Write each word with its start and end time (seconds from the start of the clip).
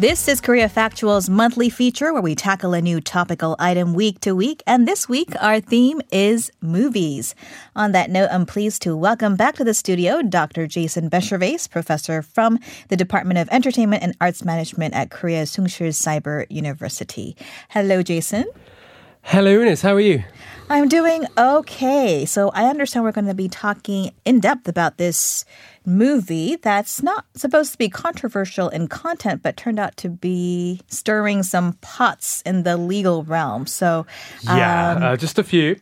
This 0.00 0.28
is 0.28 0.40
Korea 0.40 0.70
Factual's 0.70 1.28
monthly 1.28 1.68
feature 1.68 2.10
where 2.14 2.22
we 2.22 2.34
tackle 2.34 2.72
a 2.72 2.80
new 2.80 3.02
topical 3.02 3.54
item 3.58 3.92
week 3.92 4.18
to 4.20 4.34
week. 4.34 4.62
And 4.66 4.88
this 4.88 5.10
week, 5.10 5.28
our 5.42 5.60
theme 5.60 6.00
is 6.10 6.50
movies. 6.62 7.34
On 7.76 7.92
that 7.92 8.08
note, 8.08 8.30
I'm 8.32 8.46
pleased 8.46 8.80
to 8.80 8.96
welcome 8.96 9.36
back 9.36 9.56
to 9.56 9.64
the 9.64 9.74
studio 9.74 10.22
Dr. 10.22 10.66
Jason 10.66 11.10
Bechervaise, 11.10 11.68
professor 11.68 12.22
from 12.22 12.58
the 12.88 12.96
Department 12.96 13.40
of 13.40 13.50
Entertainment 13.50 14.02
and 14.02 14.16
Arts 14.22 14.42
Management 14.42 14.94
at 14.94 15.10
Korea 15.10 15.42
Soongsil 15.42 15.90
Cyber 15.90 16.46
University. 16.48 17.36
Hello, 17.68 18.02
Jason. 18.02 18.46
Hello, 19.20 19.50
Eunice. 19.50 19.82
How 19.82 19.92
are 19.94 20.00
you? 20.00 20.24
I'm 20.70 20.88
doing 20.88 21.26
okay. 21.36 22.24
So 22.24 22.48
I 22.54 22.70
understand 22.70 23.04
we're 23.04 23.12
going 23.12 23.26
to 23.26 23.34
be 23.34 23.48
talking 23.48 24.12
in 24.24 24.40
depth 24.40 24.66
about 24.66 24.96
this 24.96 25.44
movie 25.86 26.56
that's 26.56 27.02
not 27.02 27.24
supposed 27.34 27.72
to 27.72 27.78
be 27.78 27.88
controversial 27.88 28.68
in 28.68 28.86
content, 28.88 29.42
but 29.42 29.56
turned 29.56 29.78
out 29.78 29.96
to 29.96 30.08
be 30.08 30.80
stirring 30.88 31.42
some 31.42 31.74
pots 31.80 32.42
in 32.42 32.62
the 32.64 32.76
legal 32.76 33.24
realm. 33.24 33.66
So, 33.66 34.06
yeah, 34.42 34.92
um, 34.92 35.02
uh, 35.02 35.16
just 35.16 35.38
a 35.38 35.44
few. 35.44 35.80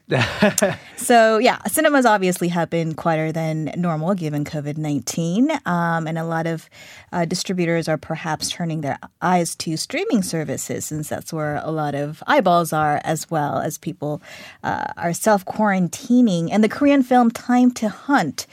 so, 0.97 1.39
yeah, 1.39 1.59
cinemas 1.65 2.07
obviously 2.07 2.49
have 2.49 2.71
been 2.71 2.95
quieter 2.95 3.33
than 3.33 3.73
normal 3.77 4.15
given 4.15 4.45
COVID 4.45 4.79
19. 4.79 5.51
Um, 5.67 6.07
and 6.07 6.19
a 6.19 6.25
lot 6.25 6.47
of 6.47 6.71
uh, 7.13 7.25
distributors 7.25 7.89
are 7.89 7.99
perhaps 7.99 8.51
turning 8.51 8.81
their 8.83 8.99
eyes 9.21 9.55
to 9.57 9.77
streaming 9.77 10.23
services 10.23 10.87
since 10.87 11.09
that's 11.09 11.33
where 11.33 11.57
a 11.57 11.71
lot 11.71 11.95
of 11.95 12.23
eyeballs 12.27 12.73
are, 12.73 13.01
as 13.05 13.31
well 13.31 13.59
as 13.59 13.79
people 13.79 14.23
uh, 14.63 14.87
are 14.97 15.13
self 15.13 15.45
quarantining. 15.45 16.49
And 16.53 16.63
the 16.63 16.69
Korean 16.69 17.03
film 17.03 17.31
Time 17.31 17.71
to 17.73 17.89
Hunt 17.89 18.47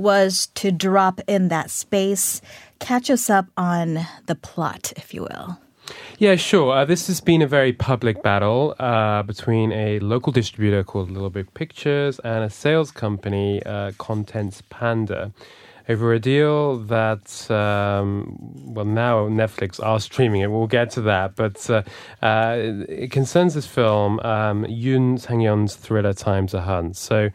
was 0.00 0.48
to 0.54 0.72
drop 0.72 1.20
in 1.26 1.48
that 1.48 1.70
space. 1.70 2.40
Catch 2.78 3.10
us 3.10 3.28
up 3.28 3.46
on 3.56 4.06
the 4.26 4.34
plot, 4.34 4.92
if 4.96 5.12
you 5.14 5.22
will. 5.22 5.58
Yeah, 6.18 6.36
sure. 6.36 6.72
Uh, 6.72 6.84
this 6.84 7.06
has 7.08 7.20
been 7.20 7.42
a 7.42 7.46
very 7.46 7.72
public 7.72 8.22
battle 8.22 8.74
uh, 8.78 9.22
between 9.22 9.72
a 9.72 9.98
local 10.00 10.32
distributor 10.32 10.84
called 10.84 11.10
Little 11.10 11.30
Big 11.30 11.52
Pictures 11.54 12.18
and 12.20 12.44
a 12.44 12.50
sales 12.50 12.90
company, 12.90 13.62
uh, 13.64 13.92
Contents 13.98 14.62
Panda, 14.70 15.32
over 15.88 16.12
a 16.12 16.20
deal 16.20 16.76
that, 16.78 17.50
um, 17.50 18.36
well, 18.72 18.84
now 18.84 19.28
Netflix 19.28 19.82
are 19.84 19.98
streaming 19.98 20.42
it. 20.42 20.50
We'll 20.50 20.68
get 20.68 20.90
to 20.92 21.00
that. 21.02 21.34
But 21.34 21.68
uh, 21.68 21.82
uh, 22.22 22.56
it 22.88 23.10
concerns 23.10 23.54
this 23.54 23.66
film, 23.66 24.20
um, 24.20 24.64
Yoon 24.66 25.18
Sung-hyun's 25.18 25.74
thriller 25.74 26.12
Time 26.12 26.46
to 26.48 26.60
Hunt. 26.60 26.96
So 26.96 27.30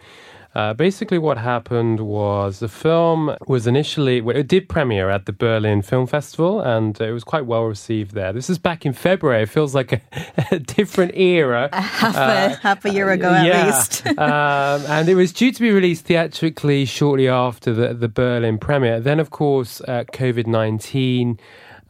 uh, 0.56 0.74
basically, 0.74 1.18
what 1.18 1.38
happened 1.38 2.00
was 2.00 2.60
the 2.60 2.70
film 2.70 3.36
was 3.46 3.68
initially, 3.68 4.22
well, 4.22 4.38
it 4.38 4.48
did 4.48 4.70
premiere 4.70 5.10
at 5.10 5.26
the 5.26 5.34
Berlin 5.34 5.82
Film 5.82 6.08
Festival 6.08 6.62
and 6.62 7.00
it 7.02 7.12
was 7.12 7.26
quite 7.26 7.46
well 7.46 7.66
received 7.66 8.12
there. 8.12 8.32
This 8.32 8.50
is 8.50 8.58
back 8.58 8.86
in 8.86 8.94
February. 8.94 9.44
It 9.44 9.50
feels 9.50 9.76
like 9.76 9.92
a, 9.92 10.02
a 10.52 10.60
different 10.60 11.16
era. 11.18 11.70
A 11.76 11.82
half, 11.82 12.16
uh, 12.16 12.20
a, 12.20 12.56
half 12.62 12.86
a 12.86 12.90
year 12.90 13.12
ago, 13.12 13.34
at 13.34 13.46
yeah. 13.46 13.66
least. 13.66 14.08
um, 14.18 14.82
and 14.88 15.10
it 15.10 15.16
was 15.16 15.34
due 15.34 15.52
to 15.52 15.62
be 15.62 15.72
released 15.72 16.06
theatrically 16.06 16.86
shortly 16.86 17.28
after 17.28 17.74
the, 17.74 17.94
the 17.94 18.08
Berlin 18.08 18.58
premiere. 18.58 19.02
Then, 19.02 19.20
of 19.20 19.32
course, 19.32 19.82
uh, 19.82 20.06
COVID 20.14 20.48
19 20.48 21.38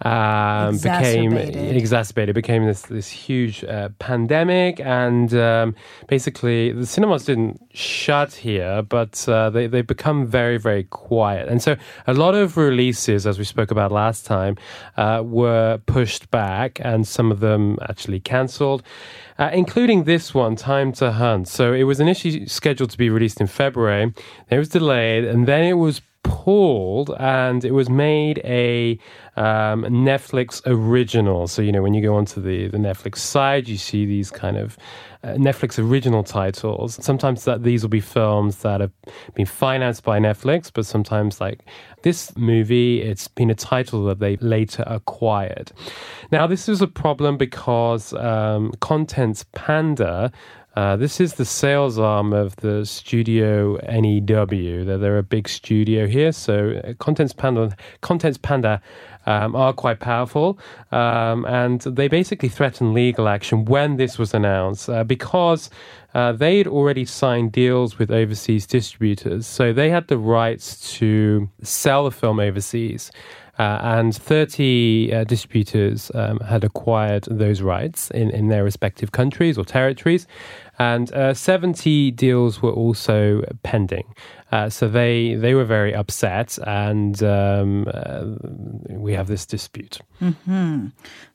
um, 0.06 0.78
became 0.78 1.36
exacerbated, 1.36 2.36
became 2.36 2.66
this 2.66 2.84
this 2.84 3.10
huge 3.10 3.64
uh, 3.64 3.90
pandemic, 3.98 4.80
and 4.80 5.34
um, 5.34 5.76
basically 6.08 6.72
the 6.72 6.86
cinemas 6.86 7.26
didn't 7.26 7.60
shut 7.74 8.34
here, 8.34 8.84
but 8.84 9.28
uh, 9.28 9.50
they 9.50 9.66
they 9.66 9.82
become 9.82 10.28
very 10.28 10.58
very 10.58 10.84
quiet, 10.84 11.50
and 11.50 11.62
so 11.62 11.76
a 12.06 12.14
lot 12.14 12.36
of 12.36 12.56
releases, 12.56 13.26
as 13.26 13.40
we 13.40 13.46
spoke 13.46 13.72
about 13.72 13.92
last 13.92 14.26
time, 14.26 14.58
uh, 14.96 15.24
were 15.26 15.80
pushed 15.88 16.30
back, 16.30 16.80
and 16.84 17.08
some 17.08 17.32
of 17.32 17.40
them 17.40 17.78
actually 17.90 18.20
cancelled. 18.20 18.84
Uh, 19.38 19.50
including 19.54 20.06
this 20.06 20.34
one, 20.34 20.56
Time 20.56 20.94
to 20.94 21.12
Hunt. 21.12 21.48
So 21.48 21.74
it 21.74 21.84
was 21.84 22.00
initially 22.00 22.48
scheduled 22.48 22.90
to 22.92 22.98
be 22.98 23.10
released 23.10 23.42
in 23.42 23.48
February. 23.48 24.14
It 24.50 24.58
was 24.58 24.70
delayed, 24.70 25.26
and 25.26 25.46
then 25.46 25.64
it 25.64 25.74
was 25.74 26.02
pulled 26.26 27.12
and 27.20 27.64
it 27.64 27.72
was 27.72 27.90
made 27.90 28.42
a 28.44 28.98
um, 29.36 29.84
Netflix 29.84 30.62
original. 30.66 31.48
So, 31.48 31.62
you 31.62 31.72
know, 31.72 31.84
when 31.84 31.94
you 31.94 32.02
go 32.02 32.16
onto 32.16 32.42
the, 32.42 32.68
the 32.68 32.78
Netflix 32.78 33.18
side, 33.18 33.68
you 33.68 33.78
see 33.78 34.06
these 34.06 34.32
kind 34.32 34.58
of 34.58 34.78
uh, 35.24 35.34
Netflix 35.34 35.78
original 35.78 36.24
titles. 36.24 37.04
Sometimes 37.04 37.46
that 37.46 37.64
these 37.64 37.84
will 37.84 37.90
be 37.90 38.00
films 38.00 38.58
that 38.58 38.82
have 38.82 38.92
been 39.36 39.46
financed 39.46 40.04
by 40.04 40.20
Netflix, 40.20 40.72
but 40.74 40.86
sometimes 40.86 41.40
like 41.40 41.66
this 42.06 42.38
movie, 42.38 43.02
it's 43.02 43.28
been 43.28 43.50
a 43.50 43.56
title 43.56 44.06
that 44.06 44.20
they 44.20 44.38
later 44.38 44.84
acquired. 44.86 45.72
Now, 46.32 46.46
this 46.46 46.70
is 46.70 46.80
a 46.80 46.88
problem 46.88 47.36
because 47.36 48.14
um, 48.14 48.74
Contents 48.80 49.44
Panda 49.56 50.32
uh, 50.76 50.98
this 50.98 51.22
is 51.22 51.36
the 51.36 51.46
sales 51.46 51.98
arm 51.98 52.34
of 52.34 52.56
the 52.58 52.86
studio 52.86 53.78
NEW. 53.88 54.84
They're, 54.84 54.98
they're 54.98 55.18
a 55.18 55.24
big 55.24 55.48
studio 55.48 56.06
here. 56.06 56.34
So 56.34 56.82
uh, 56.84 56.94
Contents 56.96 57.32
Panda, 57.32 57.76
Contents 58.02 58.38
Panda 58.38 58.82
um, 59.26 59.56
are 59.56 59.72
quite 59.72 60.02
powerful. 60.02 60.60
Um, 60.92 61.46
and 61.46 61.82
they 61.82 62.10
basically 62.10 62.50
threatened 62.50 62.94
legal 62.94 63.30
action 63.30 63.66
when 63.66 63.96
this 63.96 64.18
was 64.18 64.34
announced 64.34 64.90
uh, 64.90 65.06
because 65.06 65.70
uh, 66.14 66.34
they'd 66.34 66.68
already 66.68 67.06
signed 67.06 67.54
deals 67.54 67.98
with 67.98 68.12
overseas 68.12 68.68
distributors. 68.68 69.48
So 69.48 69.72
they 69.72 69.90
had 69.90 70.08
the 70.10 70.18
rights 70.18 70.94
to 70.98 71.50
sell 71.62 72.04
the 72.04 72.12
film 72.12 72.40
overseas. 72.40 73.12
Uh, 73.58 73.80
and 73.82 74.16
30 74.16 75.14
uh, 75.14 75.24
distributors 75.24 76.12
um, 76.14 76.40
had 76.40 76.64
acquired 76.64 77.24
those 77.32 77.62
rights 77.62 78.12
in, 78.12 78.30
in 78.32 78.50
their 78.50 78.64
respective 78.64 79.14
countries 79.14 79.58
or 79.58 79.64
territories 79.64 80.28
and 80.80 81.12
uh, 81.14 81.34
70 81.34 82.12
deals 82.12 82.62
were 82.62 82.72
also 82.72 83.42
pending. 83.64 84.14
Uh, 84.52 84.70
so 84.70 84.88
they 84.88 85.36
they 85.36 85.54
were 85.54 85.66
very 85.66 85.94
upset, 85.94 86.58
and 86.66 87.22
um, 87.24 87.88
uh, 87.94 88.26
we 88.90 89.14
have 89.14 89.28
this 89.28 89.46
dispute. 89.46 90.00
Mm-hmm. 90.22 90.88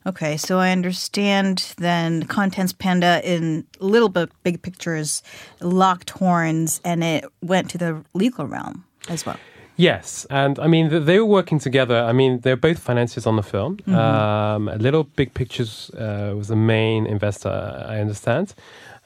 Okay, 0.07 0.37
so 0.37 0.59
I 0.59 0.71
understand 0.71 1.75
then 1.77 2.23
Contents 2.23 2.73
Panda 2.73 3.21
in 3.23 3.67
Little 3.79 4.09
Big, 4.09 4.31
Big 4.43 4.61
Pictures 4.61 5.21
locked 5.59 6.11
horns, 6.11 6.81
and 6.83 7.03
it 7.03 7.25
went 7.41 7.69
to 7.71 7.77
the 7.77 8.03
legal 8.13 8.47
realm 8.47 8.85
as 9.09 9.25
well. 9.25 9.37
Yes, 9.77 10.27
and 10.29 10.59
I 10.59 10.67
mean 10.67 11.05
they 11.05 11.19
were 11.19 11.25
working 11.25 11.59
together. 11.59 11.97
I 12.03 12.11
mean 12.11 12.41
they're 12.41 12.57
both 12.57 12.79
financiers 12.79 13.25
on 13.25 13.35
the 13.35 13.43
film. 13.43 13.77
Mm-hmm. 13.77 13.95
Um, 13.95 14.65
Little 14.77 15.05
Big 15.05 15.33
Pictures 15.33 15.89
uh, 15.91 16.33
was 16.35 16.49
the 16.49 16.55
main 16.55 17.05
investor, 17.05 17.49
I 17.49 17.99
understand. 17.99 18.53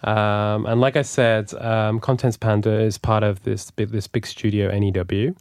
Um, 0.03 0.65
and 0.65 0.79
like 0.81 0.95
I 0.95 1.01
said, 1.01 1.53
um, 1.55 1.99
Contents 1.99 2.37
Panda 2.37 2.79
is 2.79 2.97
part 2.97 3.23
of 3.23 3.43
this 3.43 3.71
this 3.75 4.07
big 4.07 4.25
studio, 4.25 4.77
NEW. 4.77 5.35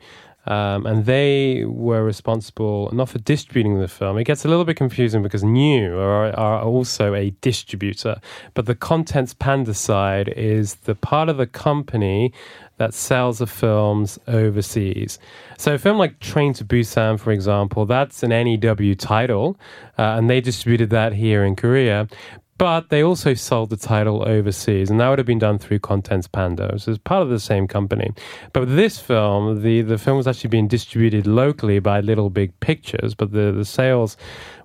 Um, 0.47 0.85
and 0.87 1.07
they 1.07 1.65
were 1.65 2.05
responsible 2.05 2.91
not 2.93 3.09
for 3.09 3.19
distributing 3.19 3.81
the 3.81 3.89
film. 3.89 4.19
It 4.19 4.25
gets 4.25 4.45
a 4.45 4.49
little 4.49 4.65
bit 4.65 4.77
confusing 4.77 5.23
because 5.23 5.43
New 5.43 5.97
are, 5.99 6.37
are, 6.37 6.63
also 6.63 7.15
a 7.15 7.31
distributor, 7.41 8.21
but 8.53 8.67
the 8.67 8.75
Contents 8.75 9.33
Panda 9.33 9.75
side 9.75 10.29
is 10.29 10.75
the 10.75 10.95
part 10.95 11.29
of 11.29 11.39
the 11.39 11.47
company 11.47 12.33
that 12.77 12.93
sells 12.93 13.39
the 13.39 13.47
films 13.47 14.19
overseas. 14.27 15.19
So 15.59 15.75
a 15.75 15.79
film 15.79 15.97
like 15.97 16.19
Train 16.21 16.53
to 16.55 16.65
Busan, 16.65 17.21
for 17.21 17.31
example, 17.31 17.87
that's 17.87 18.23
an 18.23 18.31
NEW 18.31 18.95
title, 18.97 19.57
uh, 19.99 20.17
and 20.17 20.29
they 20.29 20.41
distributed 20.41 20.91
that 20.91 21.13
here 21.13 21.45
in 21.45 21.55
Korea. 21.55 22.09
But 22.57 22.89
they 22.89 23.03
also 23.03 23.35
sold 23.35 23.71
the 23.71 23.77
title 23.77 24.23
overseas, 24.27 24.89
and 24.89 25.01
that 25.01 25.09
would 25.09 25.19
have 25.19 25.27
been 25.27 25.41
done 25.41 25.59
through 25.59 25.81
Contents 25.81 26.29
Panda, 26.29 26.79
so 26.79 26.93
it's 26.93 27.01
part 27.03 27.23
of 27.23 27.29
the 27.29 27.41
same 27.41 27.67
company. 27.67 28.13
But 28.53 28.77
this 28.77 29.01
film, 29.01 29.63
the, 29.63 29.83
the 29.83 29.99
film 29.99 30.19
was 30.19 30.29
actually 30.29 30.51
being 30.51 30.69
distributed 30.69 31.27
locally 31.27 31.81
by 31.81 32.01
Little 32.01 32.31
Big 32.31 32.59
Pictures, 32.61 33.15
but 33.15 33.33
the, 33.33 33.51
the 33.51 33.65
sales 33.65 34.17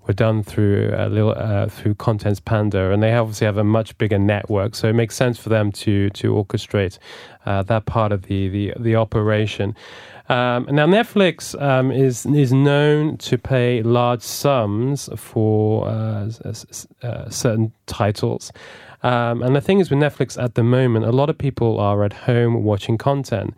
were 0.09 0.13
done 0.13 0.43
through 0.43 0.91
a 0.95 1.09
little 1.09 1.35
uh, 1.37 1.67
through 1.67 1.95
Contents 1.95 2.39
Panda, 2.39 2.91
and 2.91 3.01
they 3.01 3.13
obviously 3.13 3.45
have 3.45 3.57
a 3.57 3.63
much 3.63 3.97
bigger 3.97 4.19
network, 4.19 4.75
so 4.75 4.87
it 4.87 4.93
makes 4.93 5.15
sense 5.15 5.39
for 5.39 5.49
them 5.49 5.71
to 5.71 6.09
to 6.11 6.33
orchestrate 6.33 6.97
uh, 7.45 7.63
that 7.63 7.85
part 7.85 8.11
of 8.11 8.23
the 8.23 8.49
the, 8.49 8.73
the 8.79 8.95
operation. 8.95 9.75
Um, 10.29 10.67
now, 10.69 10.85
Netflix 10.85 11.59
um, 11.59 11.91
is 11.91 12.25
is 12.27 12.53
known 12.53 13.17
to 13.17 13.37
pay 13.37 13.81
large 13.81 14.21
sums 14.21 15.09
for 15.15 15.87
uh, 15.87 16.29
uh, 17.01 17.29
certain 17.29 17.73
titles. 17.87 18.51
Um, 19.01 19.41
and 19.41 19.55
the 19.55 19.61
thing 19.61 19.79
is 19.79 19.89
with 19.89 19.99
Netflix 19.99 20.41
at 20.41 20.55
the 20.55 20.63
moment, 20.63 21.05
a 21.05 21.11
lot 21.11 21.29
of 21.29 21.37
people 21.37 21.79
are 21.79 22.03
at 22.03 22.13
home 22.13 22.63
watching 22.63 22.97
content. 22.97 23.55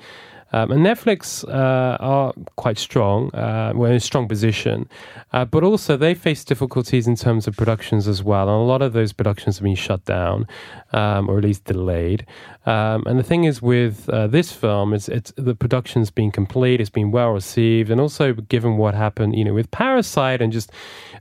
Um, 0.54 0.72
and 0.72 0.86
Netflix 0.86 1.48
uh, 1.48 1.98
are 2.00 2.34
quite 2.58 2.78
strong, 2.78 3.34
uh, 3.34 3.72
we're 3.76 3.90
in 3.90 3.96
a 3.96 4.00
strong 4.00 4.28
position, 4.28 4.90
uh, 5.32 5.46
but 5.46 5.64
also 5.64 5.96
they 5.96 6.14
face 6.14 6.44
difficulties 6.44 7.08
in 7.08 7.16
terms 7.16 7.48
of 7.48 7.56
productions 7.56 8.08
as 8.08 8.24
well. 8.24 8.50
And 8.50 8.58
a 8.58 8.66
lot 8.66 8.82
of 8.82 8.94
those 8.94 9.14
productions 9.14 9.58
have 9.58 9.64
been 9.64 9.76
shut 9.76 10.04
down 10.06 10.48
um, 10.94 11.30
or 11.30 11.38
at 11.38 11.44
least 11.44 11.66
delayed. 11.66 12.26
Um, 12.66 13.04
and 13.08 13.18
the 13.18 13.24
thing 13.24 13.46
is 13.46 13.62
with 13.62 14.08
uh, 14.10 14.28
this 14.28 14.52
film, 14.52 14.94
is 14.94 15.10
it's 15.10 15.32
the 15.36 15.56
production's 15.56 16.12
been 16.12 16.32
complete, 16.32 16.80
it's 16.80 16.90
been 16.90 17.12
well 17.12 17.32
received, 17.32 17.90
and 17.90 18.00
also 18.00 18.34
given 18.34 18.78
what 18.78 18.94
happened, 18.94 19.36
you 19.36 19.44
know, 19.44 19.54
with 19.54 19.72
Parasite 19.72 20.42
and 20.42 20.54
just 20.54 20.72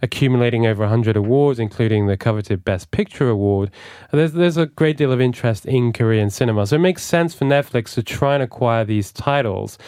accumulating 0.02 0.66
over 0.66 0.82
100 0.82 1.16
awards, 1.16 1.58
including 1.58 2.06
the 2.06 2.16
coveted 2.16 2.64
Best 2.64 2.90
Picture 2.90 3.28
award, 3.28 3.70
there's 4.12 4.32
there's 4.32 4.56
a 4.56 4.66
great 4.66 4.96
deal 4.96 5.12
of 5.12 5.20
interest 5.20 5.64
in 5.66 5.92
Korean 5.92 6.30
cinema. 6.30 6.66
So 6.66 6.76
it 6.76 6.80
makes 6.80 7.02
sense 7.02 7.34
for 7.34 7.44
Netflix 7.44 7.94
to 7.94 8.02
try 8.02 8.34
and 8.34 8.42
acquire 8.42 8.84
these 8.84 9.12
titles. 9.20 9.78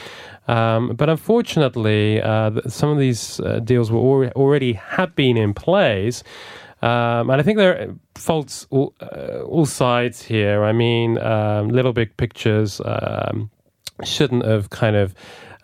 Um, 0.49 0.97
but 0.97 1.09
unfortunately, 1.09 2.21
uh, 2.21 2.51
some 2.67 2.91
of 2.91 2.99
these 2.99 3.41
uh, 3.41 3.61
deals 3.61 3.91
were 3.91 4.31
already 4.35 4.73
have 4.75 5.15
been 5.15 5.37
in 5.37 5.55
place. 5.55 6.23
Um, 6.83 7.31
and 7.31 7.41
I 7.41 7.43
think 7.45 7.59
there 7.59 7.75
are 7.79 7.95
faults 8.17 8.67
all, 8.71 8.93
uh, 9.01 9.43
all 9.43 9.67
sides 9.67 10.23
here. 10.23 10.65
I 10.65 10.73
mean, 10.73 11.17
um, 11.19 11.69
Little 11.69 11.93
Big 11.93 12.17
Pictures 12.17 12.81
um, 12.85 13.51
shouldn't 14.05 14.45
have 14.45 14.71
kind 14.71 14.97
of 14.97 15.15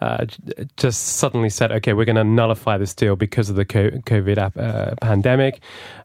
uh, 0.00 0.26
just 0.76 1.16
suddenly 1.16 1.50
said, 1.50 1.72
okay, 1.72 1.92
we're 1.92 2.04
going 2.04 2.16
to 2.16 2.24
nullify 2.24 2.78
this 2.78 2.94
deal 2.94 3.16
because 3.16 3.50
of 3.50 3.56
the 3.56 3.64
COVID 3.64 4.38
uh, 4.38 4.94
pandemic. 5.00 5.60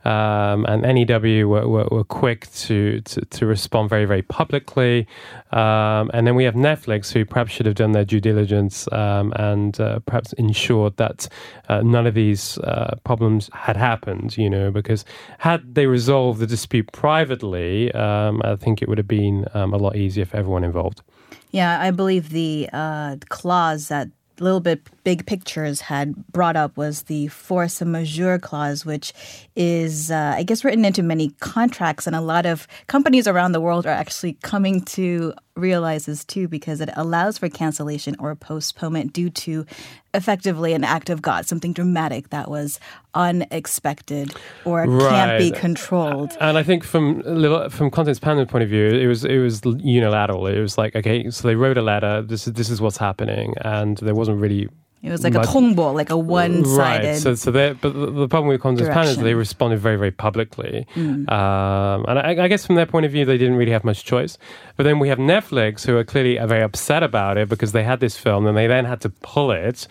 Um, 0.05 0.65
and 0.65 0.81
NEW 0.81 1.47
were, 1.47 1.67
were, 1.67 1.87
were 1.89 2.03
quick 2.03 2.51
to, 2.53 2.99
to, 3.01 3.21
to, 3.21 3.45
respond 3.45 3.89
very, 3.89 4.05
very 4.05 4.21
publicly. 4.21 5.07
Um, 5.51 6.11
and 6.13 6.27
then 6.27 6.35
we 6.35 6.43
have 6.43 6.55
Netflix, 6.55 7.13
who 7.13 7.23
perhaps 7.23 7.51
should 7.51 7.65
have 7.65 7.75
done 7.75 7.93
their 7.93 8.03
due 8.03 8.19
diligence 8.19 8.91
um, 8.91 9.31
and 9.37 9.79
uh, 9.79 9.99
perhaps 9.99 10.33
ensured 10.33 10.97
that 10.97 11.29
uh, 11.69 11.81
none 11.83 12.05
of 12.05 12.15
these 12.15 12.57
uh, 12.59 12.97
problems 13.05 13.49
had 13.53 13.77
happened, 13.77 14.37
you 14.37 14.49
know, 14.49 14.71
because 14.71 15.05
had 15.37 15.75
they 15.75 15.85
resolved 15.85 16.39
the 16.39 16.47
dispute 16.47 16.91
privately, 16.91 17.91
um, 17.93 18.41
I 18.43 18.55
think 18.55 18.81
it 18.81 18.89
would 18.89 18.97
have 18.97 19.07
been 19.07 19.45
um, 19.53 19.73
a 19.73 19.77
lot 19.77 19.95
easier 19.95 20.25
for 20.25 20.35
everyone 20.35 20.63
involved. 20.63 21.01
Yeah, 21.51 21.79
I 21.79 21.91
believe 21.91 22.29
the 22.29 22.69
uh, 22.73 23.17
clause 23.29 23.87
that 23.89 24.09
Little 24.39 24.59
Bit 24.59 24.81
Big 25.03 25.25
Pictures 25.25 25.81
had 25.81 26.15
brought 26.27 26.55
up 26.55 26.75
was 26.75 27.03
the 27.03 27.27
force 27.27 27.81
majeure 27.81 28.39
clause, 28.39 28.85
which 28.85 29.13
is, 29.55 30.09
uh, 30.09 30.33
I 30.35 30.43
guess, 30.43 30.63
written 30.63 30.85
into 30.85 31.03
many 31.03 31.29
contracts. 31.39 32.07
And 32.07 32.15
a 32.15 32.21
lot 32.21 32.45
of 32.45 32.67
companies 32.87 33.27
around 33.27 33.51
the 33.51 33.61
world 33.61 33.85
are 33.85 33.89
actually 33.89 34.33
coming 34.41 34.81
to 34.81 35.33
realize 35.55 36.05
this 36.05 36.25
too 36.25 36.47
because 36.47 36.81
it 36.81 36.89
allows 36.95 37.37
for 37.37 37.49
cancellation 37.49 38.15
or 38.19 38.35
postponement 38.35 39.13
due 39.13 39.29
to 39.29 39.65
effectively 40.13 40.73
an 40.73 40.83
act 40.83 41.09
of 41.09 41.21
God, 41.21 41.45
something 41.45 41.73
dramatic 41.73 42.29
that 42.29 42.49
was 42.49 42.79
unexpected 43.13 44.33
or 44.65 44.85
right. 44.85 45.09
can't 45.09 45.37
be 45.39 45.51
controlled. 45.51 46.31
And 46.39 46.57
I 46.57 46.63
think 46.63 46.83
from 46.83 47.21
from 47.69 47.91
Contents 47.91 48.19
Panda 48.19 48.45
point 48.45 48.63
of 48.63 48.69
view, 48.69 48.87
it 48.87 49.07
was 49.07 49.25
it 49.25 49.39
was 49.39 49.61
unilateral. 49.63 50.47
It 50.47 50.59
was 50.59 50.77
like 50.77 50.95
okay, 50.95 51.29
so 51.29 51.47
they 51.47 51.55
wrote 51.55 51.77
a 51.77 51.81
letter. 51.81 52.21
This 52.21 52.47
is 52.47 52.53
this 52.53 52.69
is 52.69 52.81
what's 52.81 52.97
happening, 52.97 53.53
and 53.61 53.97
there 53.97 54.15
wasn't 54.15 54.39
really 54.39 54.69
it 55.03 55.11
was 55.11 55.21
like 55.21 55.35
a 55.35 55.39
통보, 55.39 55.93
like 55.93 56.09
a 56.09 56.17
one-sided. 56.17 57.07
Right. 57.07 57.17
So, 57.17 57.35
so 57.35 57.51
they, 57.51 57.73
but 57.73 57.91
the, 57.91 58.27
problem 58.29 58.47
with 58.47 58.61
Contents 58.61 58.89
Panda 58.89 59.11
is 59.11 59.17
they 59.17 59.33
responded 59.33 59.79
very, 59.79 59.97
very 59.97 60.11
publicly, 60.11 60.87
mm. 60.95 61.29
um, 61.29 62.05
and 62.07 62.19
I, 62.19 62.45
I, 62.45 62.47
guess 62.47 62.65
from 62.65 62.75
their 62.75 62.85
point 62.85 63.05
of 63.05 63.11
view, 63.11 63.25
they 63.25 63.37
didn't 63.37 63.55
really 63.55 63.73
have 63.73 63.83
much 63.83 64.05
choice. 64.05 64.37
But 64.77 64.83
then 64.83 64.99
we 64.99 65.09
have 65.09 65.17
Netflix, 65.17 65.85
who 65.85 65.97
are 65.97 66.05
clearly 66.05 66.37
very 66.37 66.63
upset 66.63 67.03
about 67.03 67.37
it 67.37 67.49
because 67.49 67.73
they 67.73 67.83
had 67.83 67.99
this 67.99 68.17
film 68.17 68.47
and 68.47 68.55
they 68.55 68.67
then 68.67 68.85
had 68.85 69.01
to 69.01 69.09
pull 69.09 69.51
it. 69.51 69.87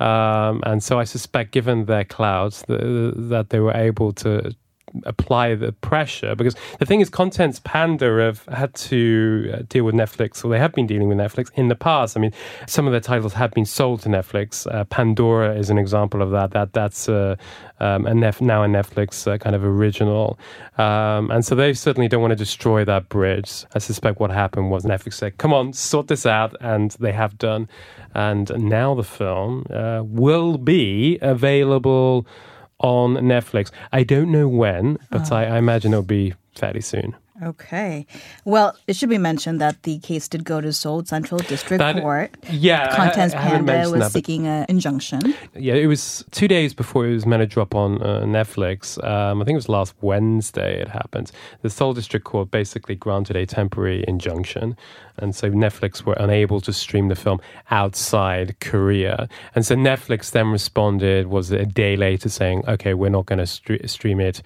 Um, 0.00 0.62
and 0.64 0.82
so 0.82 0.98
I 0.98 1.04
suspect, 1.04 1.52
given 1.52 1.84
their 1.84 2.04
clouds, 2.04 2.64
the, 2.66 3.12
that 3.14 3.50
they 3.50 3.60
were 3.60 3.76
able 3.76 4.14
to 4.14 4.56
apply 5.04 5.54
the 5.54 5.72
pressure 5.72 6.34
because 6.34 6.54
the 6.78 6.86
thing 6.86 7.00
is 7.00 7.08
contents 7.08 7.60
panda 7.64 8.18
have 8.18 8.44
had 8.46 8.72
to 8.74 9.52
uh, 9.52 9.62
deal 9.68 9.84
with 9.84 9.94
netflix 9.94 10.44
or 10.44 10.48
they 10.48 10.58
have 10.58 10.72
been 10.72 10.86
dealing 10.86 11.08
with 11.08 11.18
netflix 11.18 11.50
in 11.54 11.68
the 11.68 11.74
past. 11.74 12.16
I 12.16 12.20
mean 12.20 12.32
some 12.66 12.86
of 12.86 12.92
their 12.92 13.00
titles 13.00 13.32
have 13.34 13.52
been 13.52 13.64
sold 13.64 14.02
to 14.02 14.08
netflix. 14.08 14.72
Uh, 14.72 14.84
pandora 14.84 15.54
is 15.56 15.70
an 15.70 15.78
example 15.78 16.22
of 16.22 16.30
that 16.30 16.52
that 16.52 16.72
that's 16.72 17.08
uh, 17.08 17.36
um, 17.80 18.06
a 18.06 18.14
Nef- 18.14 18.40
now 18.40 18.62
a 18.62 18.66
netflix 18.66 19.26
uh, 19.30 19.36
kind 19.38 19.56
of 19.56 19.64
original. 19.64 20.38
Um, 20.78 21.30
and 21.30 21.44
so 21.44 21.54
they 21.54 21.74
certainly 21.74 22.08
don't 22.08 22.22
want 22.22 22.32
to 22.32 22.36
destroy 22.36 22.84
that 22.84 23.08
bridge. 23.08 23.64
I 23.74 23.78
suspect 23.78 24.20
what 24.20 24.30
happened 24.30 24.70
was 24.70 24.84
netflix 24.84 25.14
said 25.14 25.38
come 25.38 25.52
on 25.52 25.72
sort 25.72 26.08
this 26.08 26.26
out 26.26 26.54
and 26.60 26.92
they 26.92 27.12
have 27.12 27.36
done. 27.38 27.68
And 28.14 28.50
now 28.56 28.94
the 28.94 29.02
film 29.02 29.66
uh, 29.70 30.02
will 30.04 30.56
be 30.56 31.18
available 31.20 32.26
on 32.80 33.14
Netflix. 33.14 33.70
I 33.92 34.02
don't 34.02 34.30
know 34.30 34.48
when, 34.48 34.98
but 35.10 35.32
oh. 35.32 35.36
I, 35.36 35.44
I 35.44 35.58
imagine 35.58 35.92
it'll 35.92 36.02
be 36.02 36.34
fairly 36.58 36.80
soon. 36.80 37.16
Okay. 37.42 38.06
Well, 38.44 38.76
it 38.86 38.94
should 38.94 39.08
be 39.08 39.18
mentioned 39.18 39.60
that 39.60 39.82
the 39.82 39.98
case 39.98 40.28
did 40.28 40.44
go 40.44 40.60
to 40.60 40.72
Seoul 40.72 41.04
Central 41.04 41.40
District 41.40 41.80
that, 41.80 42.00
Court. 42.00 42.32
Yeah. 42.48 42.94
Contents 42.94 43.34
I, 43.34 43.38
I 43.38 43.42
Panda 43.42 43.90
was 43.90 44.00
that, 44.00 44.12
seeking 44.12 44.46
an 44.46 44.66
injunction. 44.68 45.34
Yeah, 45.52 45.74
it 45.74 45.86
was 45.86 46.24
two 46.30 46.46
days 46.46 46.74
before 46.74 47.06
it 47.06 47.12
was 47.12 47.26
meant 47.26 47.40
to 47.40 47.46
drop 47.46 47.74
on 47.74 48.00
uh, 48.02 48.20
Netflix. 48.20 49.02
Um, 49.02 49.42
I 49.42 49.44
think 49.44 49.54
it 49.54 49.58
was 49.58 49.68
last 49.68 49.94
Wednesday 50.00 50.80
it 50.80 50.86
happened. 50.86 51.32
The 51.62 51.70
Seoul 51.70 51.92
District 51.92 52.24
Court 52.24 52.52
basically 52.52 52.94
granted 52.94 53.34
a 53.34 53.46
temporary 53.46 54.04
injunction. 54.06 54.76
And 55.18 55.34
so 55.34 55.50
Netflix 55.50 56.04
were 56.04 56.14
unable 56.14 56.60
to 56.60 56.72
stream 56.72 57.08
the 57.08 57.16
film 57.16 57.40
outside 57.70 58.60
Korea. 58.60 59.28
And 59.56 59.66
so 59.66 59.74
Netflix 59.74 60.30
then 60.30 60.48
responded, 60.50 61.26
was 61.26 61.50
a 61.50 61.66
day 61.66 61.96
later 61.96 62.28
saying, 62.28 62.62
okay, 62.68 62.94
we're 62.94 63.10
not 63.10 63.26
going 63.26 63.40
to 63.40 63.46
st- 63.46 63.90
stream 63.90 64.20
it 64.20 64.40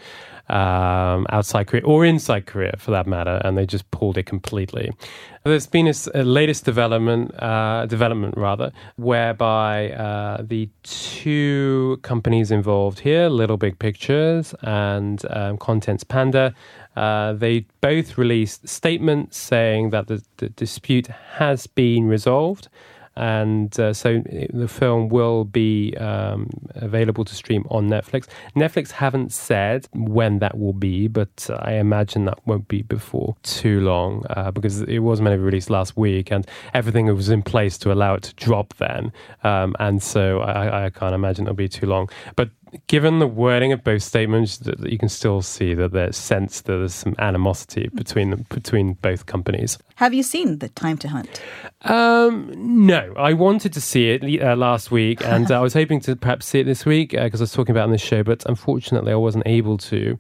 um, 0.49 1.27
outside 1.31 1.67
Korea 1.67 1.85
or 1.85 2.05
inside 2.05 2.47
Korea 2.47 2.75
for 2.79 2.91
that 2.91 3.07
matter, 3.07 3.41
and 3.45 3.57
they 3.57 3.67
just 3.67 3.91
pulled 3.91 4.17
it 4.19 4.25
completely. 4.25 4.91
There's 5.45 5.67
been 5.67 5.87
a, 5.87 5.95
a 6.15 6.25
latest 6.25 6.65
development, 6.65 7.35
uh, 7.43 7.87
development 7.87 8.37
rather, 8.37 8.73
whereby 8.97 9.91
uh, 9.93 10.43
the 10.43 10.69
two 10.83 11.99
companies 12.03 12.51
involved 12.51 13.01
here, 13.01 13.29
Little 13.29 13.57
Big 13.57 13.79
Pictures 13.79 14.55
and 14.63 15.23
um, 15.31 15.57
Contents 15.59 16.05
Panda, 16.05 16.55
uh, 16.97 17.33
they 17.33 17.67
both 17.81 18.19
released 18.19 18.69
statements 18.69 19.39
saying 19.39 19.91
that 19.91 20.09
the, 20.09 20.23
the 20.39 20.49
dispute 20.51 21.07
has 21.07 21.67
been 21.67 22.09
resolved 22.09 22.69
and 23.19 23.79
uh, 23.81 23.93
so 23.93 24.23
the 24.53 24.69
film 24.69 25.09
will 25.09 25.45
be 25.45 25.95
um, 25.97 26.49
available 26.77 27.25
to 27.25 27.35
stream 27.35 27.67
on 27.69 27.89
Netflix. 27.89 28.29
Netflix 28.55 28.93
haven't 28.93 29.33
said 29.33 29.89
when 29.93 30.39
that 30.39 30.57
will 30.57 30.73
be, 30.73 31.09
but 31.09 31.51
I 31.59 31.75
imagine 31.75 32.27
that 32.27 32.39
won't 32.47 32.69
be 32.69 32.83
before 32.83 33.37
too 33.43 33.81
long 33.81 34.25
uh, 34.31 34.53
because 34.53 34.83
it 34.83 35.01
was 35.01 35.21
meant 35.21 35.35
to 35.35 35.39
be 35.39 35.43
released 35.43 35.69
last 35.69 35.97
week, 35.97 36.31
and 36.31 36.47
everything 36.73 37.07
was 37.15 37.29
in 37.29 37.43
place 37.43 37.77
to 37.79 37.93
allow 37.93 38.15
it 38.15 38.23
to 38.23 38.35
drop 38.35 38.75
then. 38.75 39.13
Um, 39.43 39.75
and 39.81 40.01
so 40.01 40.41
I, 40.41 40.87
I 40.87 40.91
can't 40.91 41.15
imagine 41.15 41.47
it'll 41.47 41.55
be 41.57 41.69
too 41.69 41.87
long. 41.87 42.09
But 42.37 42.51
given 42.87 43.19
the 43.19 43.27
wording 43.27 43.73
of 43.73 43.85
both 43.85 44.03
statements, 44.03 44.59
that 44.59 44.91
you 44.91 44.99
can 44.99 45.09
still 45.09 45.43
see 45.43 45.75
that 45.75 45.93
there's 45.93 46.17
sense 46.17 46.61
that 46.63 46.73
there's 46.73 46.95
some 46.95 47.15
animosity 47.19 47.89
between 47.95 48.31
them, 48.31 48.47
between 48.51 48.95
both 48.95 49.27
companies. 49.27 49.79
Have 49.97 50.15
you 50.15 50.23
seen 50.23 50.59
the 50.59 50.69
Time 50.69 50.97
to 50.99 51.09
Hunt? 51.09 51.43
Um, 51.83 52.53
no, 52.57 53.13
I 53.17 53.33
wanted 53.33 53.73
to 53.73 53.81
see 53.81 54.11
it 54.11 54.43
uh, 54.43 54.57
last 54.57 54.91
week, 54.91 55.25
and 55.25 55.51
uh, 55.51 55.59
I 55.59 55.63
was 55.63 55.75
hoping 55.75 56.01
to 56.01 56.17
perhaps 56.17 56.47
see 56.47 56.61
it 56.61 56.65
this 56.65 56.85
week 56.85 57.11
because 57.11 57.41
uh, 57.41 57.43
I 57.43 57.45
was 57.45 57.53
talking 57.53 57.73
about 57.73 57.83
it 57.83 57.85
on 57.85 57.93
this 57.93 58.03
show, 58.03 58.23
but 58.23 58.45
unfortunately, 58.47 59.13
I 59.13 59.17
wasn't 59.17 59.47
able 59.47 59.79
to 59.79 60.19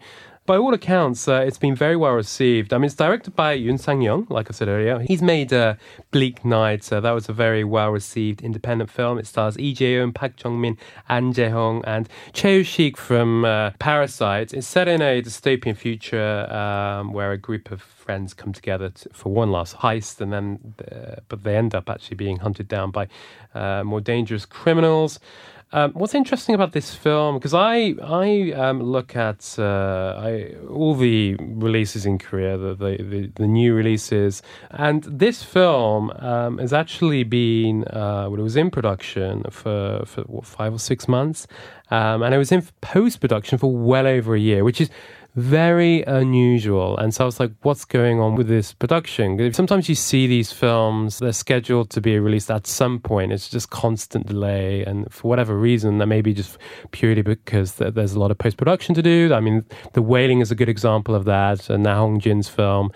by 0.49 0.57
all 0.57 0.73
accounts, 0.73 1.28
uh, 1.28 1.45
it's 1.47 1.59
been 1.59 1.75
very 1.75 1.95
well 1.95 2.14
received. 2.14 2.73
I 2.73 2.78
mean, 2.78 2.87
it's 2.87 2.95
directed 2.95 3.37
by 3.37 3.57
Yoon 3.57 3.78
Sung 3.78 4.00
Hyun, 4.00 4.28
like 4.31 4.49
I 4.50 4.52
said 4.52 4.67
earlier. 4.67 4.99
He's 4.99 5.21
made 5.21 5.52
uh, 5.52 5.75
Bleak 6.11 6.43
Night. 6.43 6.90
Uh, 6.90 7.00
that 7.00 7.11
was 7.11 7.28
a 7.28 7.35
very 7.35 7.64
well 7.64 7.90
received 7.90 8.40
independent 8.40 8.88
film. 8.88 9.19
It 9.19 9.26
stars 9.26 9.59
Lee 9.59 9.75
Je-hoon, 9.75 10.14
Park 10.14 10.43
Jung-min, 10.43 10.78
An 11.07 11.35
Jae-hong, 11.35 11.85
and 11.85 12.09
Choi 12.33 12.62
Shik 12.62 12.97
from 12.97 13.45
uh, 13.45 13.73
Parasite. 13.78 14.55
It's 14.55 14.67
set 14.67 14.88
in 14.88 15.02
a 15.02 15.21
dystopian 15.21 15.76
future 15.76 16.50
um, 16.50 17.12
where 17.12 17.31
a 17.31 17.38
group 17.38 17.71
of 17.71 17.98
friends 18.08 18.32
come 18.32 18.54
together 18.54 18.88
to, 18.88 19.06
for 19.12 19.30
one 19.30 19.50
last 19.52 19.76
heist, 19.84 20.18
and 20.22 20.32
then, 20.32 20.46
uh, 20.90 21.16
but 21.28 21.38
they 21.44 21.54
end 21.62 21.74
up 21.74 21.90
actually 21.90 22.16
being 22.16 22.38
hunted 22.38 22.66
down 22.66 22.90
by 22.90 23.06
uh, 23.54 23.82
more 23.84 24.00
dangerous 24.00 24.46
criminals. 24.46 25.20
Um, 25.72 25.92
what's 25.92 26.14
interesting 26.14 26.54
about 26.54 26.72
this 26.72 26.94
film, 26.94 27.36
because 27.36 27.52
I 27.52 27.94
I 28.22 28.52
um, 28.64 28.76
look 28.82 29.14
at 29.14 29.42
uh, 29.58 30.14
I, 30.28 30.54
all 30.70 30.94
the 30.94 31.36
releases 31.38 32.06
in 32.06 32.16
Korea, 32.16 32.56
the, 32.56 32.74
the, 32.74 32.92
the, 33.12 33.20
the 33.42 33.46
new 33.46 33.74
releases, 33.74 34.42
and 34.70 35.04
this 35.24 35.42
film 35.42 36.10
um, 36.32 36.56
has 36.64 36.72
actually 36.72 37.24
been 37.24 37.84
uh, 38.00 38.24
well, 38.30 38.40
it 38.40 38.48
was 38.52 38.56
in 38.56 38.70
production 38.70 39.42
for 39.50 40.04
for 40.06 40.22
what, 40.22 40.46
five 40.46 40.72
or 40.72 40.78
six 40.78 41.06
months, 41.06 41.46
um, 41.90 42.22
and 42.22 42.34
it 42.34 42.38
was 42.38 42.50
in 42.50 42.62
post 42.80 43.20
production 43.20 43.58
for 43.58 43.70
well 43.90 44.06
over 44.06 44.34
a 44.34 44.40
year, 44.40 44.64
which 44.64 44.80
is 44.80 44.88
very 45.38 46.02
unusual. 46.02 46.99
And 46.99 47.14
so 47.14 47.25
I 47.25 47.26
was 47.26 47.38
like, 47.38 47.52
what's 47.62 47.85
going 47.85 48.18
on 48.18 48.35
with 48.35 48.49
this 48.49 48.73
production? 48.73 49.52
Sometimes 49.52 49.88
you 49.88 49.95
see 49.95 50.26
these 50.26 50.50
films, 50.50 51.21
they're 51.21 51.33
scheduled 51.33 51.90
to 51.90 52.00
be 52.00 52.18
released 52.18 52.50
at 52.50 52.66
some 52.66 52.99
point. 52.99 53.33
It's 53.33 53.49
just 53.49 53.71
constant 53.71 54.26
delay. 54.26 54.85
And 54.85 55.11
for 55.12 55.28
whatever 55.28 55.57
reason, 55.57 55.99
that 55.99 56.07
may 56.07 56.23
be 56.23 56.35
just 56.35 56.59
purely 56.90 57.23
because 57.23 57.75
there's 57.75 58.14
a 58.14 58.18
lot 58.18 58.33
of 58.33 58.38
post 58.38 58.57
production 58.57 58.97
to 58.97 59.02
do. 59.02 59.33
I 59.33 59.38
mean, 59.38 59.64
The 59.92 60.02
Wailing 60.02 60.40
is 60.40 60.50
a 60.50 60.57
good 60.57 60.68
example 60.68 61.14
of 61.14 61.25
that. 61.26 61.71
And 61.71 61.85
Na 61.85 61.97
Hong 61.97 62.18
Jin's 62.18 62.49
film. 62.49 62.90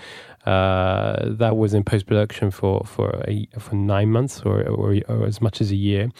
Uh, 0.44 1.34
that 1.38 1.56
was 1.56 1.72
in 1.72 1.84
post 1.84 2.04
production 2.06 2.50
for 2.50 2.82
for 2.84 3.22
a, 3.28 3.46
for 3.60 3.76
nine 3.76 4.10
months 4.10 4.42
or, 4.44 4.68
or, 4.68 4.96
or 5.06 5.24
as 5.24 5.40
much 5.40 5.60
as 5.60 5.70
a 5.70 5.76
year 5.76 6.10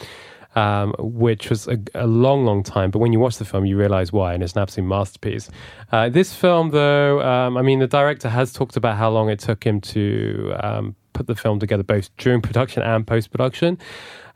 um, 0.55 0.93
which 0.99 1.49
was 1.49 1.67
a, 1.67 1.77
a, 1.95 2.07
long, 2.07 2.45
long 2.45 2.63
time. 2.63 2.91
But 2.91 2.99
when 2.99 3.13
you 3.13 3.19
watch 3.19 3.37
the 3.37 3.45
film, 3.45 3.65
you 3.65 3.77
realize 3.77 4.11
why, 4.11 4.33
and 4.33 4.43
it's 4.43 4.53
an 4.53 4.61
absolute 4.61 4.87
masterpiece. 4.87 5.49
Uh, 5.91 6.09
this 6.09 6.33
film, 6.33 6.71
though, 6.71 7.21
um, 7.21 7.57
I 7.57 7.61
mean, 7.61 7.79
the 7.79 7.87
director 7.87 8.29
has 8.29 8.53
talked 8.53 8.77
about 8.77 8.97
how 8.97 9.09
long 9.09 9.29
it 9.29 9.39
took 9.39 9.63
him 9.63 9.81
to 9.81 10.53
um, 10.61 10.95
put 11.13 11.27
the 11.27 11.35
film 11.35 11.59
together, 11.59 11.83
both 11.83 12.15
during 12.17 12.41
production 12.41 12.83
and 12.83 13.05
post 13.05 13.31
production. 13.31 13.77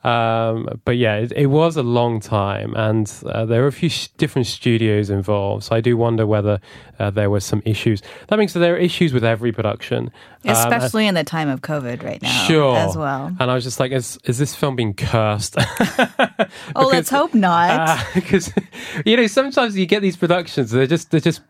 Um, 0.04 0.80
but 0.86 0.96
yeah, 0.96 1.16
it, 1.16 1.34
it, 1.36 1.48
was 1.48 1.76
a 1.76 1.84
long 1.84 2.20
time, 2.20 2.74
and 2.76 3.12
uh, 3.26 3.46
there 3.46 3.62
were 3.62 3.68
a 3.68 3.72
few 3.74 3.90
sh- 3.90 4.08
different 4.18 4.46
studios 4.46 5.10
involved. 5.10 5.64
So 5.66 5.76
I 5.76 5.82
do 5.82 5.98
wonder 5.98 6.28
whether 6.28 6.62
uh, 7.00 7.10
there 7.10 7.32
were 7.32 7.40
some 7.40 7.64
issues. 7.66 8.04
That 8.28 8.38
means 8.38 8.54
that 8.54 8.60
there 8.60 8.76
are 8.76 8.78
issues 8.78 9.12
with 9.12 9.26
every 9.26 9.52
production, 9.52 10.12
um, 10.46 10.56
especially 10.56 11.06
um, 11.06 11.10
in 11.10 11.16
the 11.16 11.24
time 11.24 11.50
of 11.50 11.62
COVID 11.62 12.04
right 12.04 12.22
now. 12.22 12.46
Sure, 12.46 12.78
as 12.78 12.96
well. 12.96 13.36
And 13.40 13.50
I 13.50 13.56
was 13.56 13.64
just 13.64 13.80
like, 13.80 13.92
is 13.92 14.20
is 14.24 14.38
this 14.38 14.56
film 14.56 14.76
being 14.76 14.94
cursed? 14.94 15.56
because, 15.56 16.48
oh, 16.76 16.88
let's 16.88 17.10
hope 17.10 17.34
not. 17.34 18.06
Because 18.14 18.50
uh, 18.56 18.62
you 19.06 19.18
know, 19.18 19.28
sometimes 19.28 19.76
you 19.76 19.88
get 19.88 20.04
these 20.04 20.16
productions, 20.16 20.72
they're 20.72 20.88
just 20.88 21.10
they're 21.10 21.20
just 21.20 21.42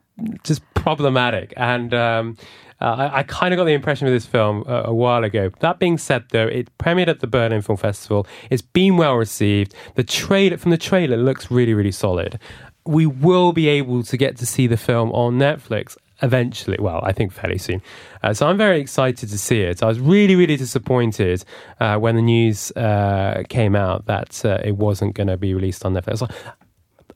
just 0.44 0.64
problematic, 0.74 1.54
and 1.58 1.94
um, 1.94 2.38
uh, 2.80 3.10
I, 3.12 3.20
I 3.20 3.24
kind 3.24 3.54
of 3.54 3.58
got 3.58 3.66
the 3.66 3.74
impression 3.74 4.06
with 4.06 4.14
this 4.14 4.26
film 4.26 4.64
uh, 4.68 4.84
a 4.86 4.94
while 4.94 5.24
ago. 5.24 5.50
That 5.60 5.80
being 5.80 5.98
said, 5.98 6.26
though, 6.32 6.48
it 6.48 6.76
premiered 6.78 7.08
at 7.08 7.20
the 7.20 7.28
Berlin 7.28 7.62
Film 7.62 7.78
Festival. 7.78 8.28
It's 8.50 8.62
been 8.62 8.98
well 8.98 9.16
received. 9.16 9.74
The 9.96 10.04
trailer 10.04 10.58
from 10.58 10.72
the 10.72 10.78
trailer 10.78 11.18
looks 11.18 11.50
really, 11.50 11.74
really 11.74 11.92
solid. 11.92 12.40
We 12.86 13.06
will 13.06 13.52
be 13.52 13.68
able 13.68 14.04
to 14.04 14.18
get 14.18 14.38
to 14.38 14.46
see 14.46 14.68
the 14.68 14.78
film 14.78 15.12
on 15.12 15.38
Netflix 15.38 15.98
eventually. 16.22 16.78
Well, 16.80 17.00
I 17.04 17.12
think 17.12 17.32
fairly 17.32 17.58
soon. 17.58 17.82
Uh, 18.24 18.34
so 18.34 18.48
I'm 18.48 18.58
very 18.58 18.80
excited 18.80 19.30
to 19.30 19.38
see 19.38 19.62
it. 19.62 19.84
I 19.84 19.88
was 19.88 20.00
really, 20.00 20.36
really 20.36 20.58
disappointed 20.58 21.44
uh, 21.80 21.98
when 21.98 22.16
the 22.16 22.22
news 22.22 22.72
uh, 22.72 23.44
came 23.50 23.76
out 23.76 24.06
that 24.06 24.44
uh, 24.46 24.60
it 24.64 24.78
wasn't 24.78 25.16
going 25.16 25.28
to 25.28 25.38
be 25.38 25.54
released 25.54 25.86
on 25.86 25.94
Netflix. 25.94 26.30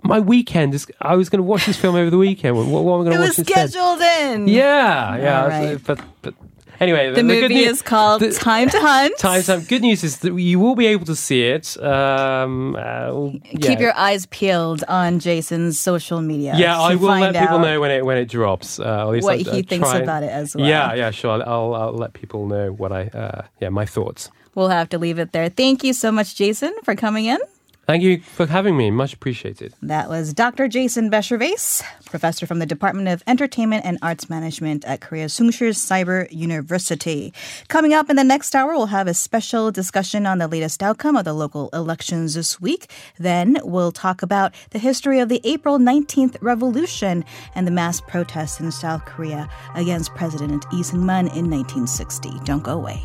My 0.03 0.19
weekend 0.19 0.73
is. 0.73 0.87
I 1.01 1.15
was 1.15 1.29
going 1.29 1.39
to 1.39 1.43
watch 1.43 1.65
this 1.65 1.77
film 1.77 1.95
over 1.95 2.09
the 2.09 2.17
weekend. 2.17 2.57
What, 2.57 2.65
what 2.67 2.81
am 2.81 3.01
I 3.01 3.03
going 3.03 3.11
to 3.11 3.19
watch 3.19 3.37
instead? 3.39 3.57
It 3.57 3.61
was 3.61 3.71
scheduled 3.71 4.01
in. 4.01 4.47
Yeah, 4.47 5.15
yeah. 5.17 5.47
Right. 5.47 5.83
But 5.83 6.01
but 6.21 6.33
anyway, 6.79 7.09
the, 7.09 7.17
the 7.17 7.23
movie 7.23 7.53
news, 7.53 7.67
is 7.67 7.81
called 7.81 8.21
the, 8.21 8.31
Time 8.31 8.69
to 8.69 8.79
Hunt. 8.79 9.15
Time 9.19 9.41
to 9.43 9.51
Hunt. 9.53 9.67
Good 9.69 9.83
news 9.83 10.03
is 10.03 10.19
that 10.19 10.33
you 10.33 10.59
will 10.59 10.75
be 10.75 10.87
able 10.87 11.05
to 11.05 11.15
see 11.15 11.43
it. 11.43 11.81
Um, 11.81 12.75
uh, 12.75 12.79
yeah. 12.79 13.41
Keep 13.61 13.79
your 13.79 13.95
eyes 13.95 14.25
peeled 14.25 14.83
on 14.87 15.19
Jason's 15.19 15.79
social 15.79 16.21
media. 16.21 16.55
Yeah, 16.57 16.79
I 16.79 16.95
will 16.95 17.19
let 17.19 17.35
people 17.35 17.59
know 17.59 17.79
when 17.79 17.91
it 17.91 18.05
when 18.05 18.17
it 18.17 18.25
drops. 18.25 18.79
Uh, 18.79 19.05
what 19.05 19.47
I'll, 19.47 19.53
he 19.53 19.61
thinks 19.61 19.93
about 19.93 20.23
it 20.23 20.31
as 20.31 20.55
well. 20.55 20.67
Yeah, 20.67 20.93
yeah, 20.93 21.11
sure. 21.11 21.31
I'll, 21.31 21.43
I'll, 21.43 21.75
I'll 21.75 21.93
let 21.93 22.13
people 22.13 22.47
know 22.47 22.71
what 22.71 22.91
I 22.91 23.07
uh, 23.07 23.43
yeah 23.59 23.69
my 23.69 23.85
thoughts. 23.85 24.29
We'll 24.55 24.69
have 24.69 24.89
to 24.89 24.97
leave 24.97 25.17
it 25.17 25.31
there. 25.31 25.47
Thank 25.47 25.83
you 25.83 25.93
so 25.93 26.11
much, 26.11 26.35
Jason, 26.35 26.75
for 26.83 26.93
coming 26.95 27.25
in. 27.25 27.39
Thank 27.87 28.03
you 28.03 28.21
for 28.21 28.45
having 28.45 28.77
me. 28.77 28.91
Much 28.91 29.13
appreciated. 29.13 29.73
That 29.81 30.07
was 30.07 30.33
Dr. 30.33 30.67
Jason 30.67 31.09
Bechervaise, 31.09 31.81
professor 32.05 32.45
from 32.45 32.59
the 32.59 32.65
Department 32.65 33.07
of 33.07 33.23
Entertainment 33.25 33.85
and 33.85 33.97
Arts 34.01 34.29
Management 34.29 34.85
at 34.85 35.01
Korea 35.01 35.25
Soongsil 35.25 35.71
Cyber 35.71 36.27
University. 36.31 37.33
Coming 37.69 37.93
up 37.93 38.09
in 38.09 38.15
the 38.15 38.23
next 38.23 38.55
hour, 38.55 38.73
we'll 38.73 38.85
have 38.85 39.07
a 39.07 39.15
special 39.15 39.71
discussion 39.71 40.27
on 40.27 40.37
the 40.37 40.47
latest 40.47 40.83
outcome 40.83 41.15
of 41.15 41.25
the 41.25 41.33
local 41.33 41.69
elections 41.73 42.35
this 42.35 42.61
week. 42.61 42.89
Then 43.17 43.57
we'll 43.63 43.91
talk 43.91 44.21
about 44.21 44.53
the 44.69 44.79
history 44.79 45.19
of 45.19 45.27
the 45.27 45.41
April 45.43 45.79
19th 45.79 46.37
revolution 46.39 47.25
and 47.55 47.65
the 47.65 47.71
mass 47.71 47.99
protests 47.99 48.59
in 48.59 48.71
South 48.71 49.05
Korea 49.05 49.49
against 49.75 50.13
President 50.13 50.71
Lee 50.71 50.83
Seung-man 50.83 51.27
in 51.27 51.49
1960. 51.49 52.29
Don't 52.45 52.63
go 52.63 52.73
away. 52.73 53.03